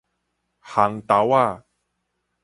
[0.63, 1.63] 烘豆仔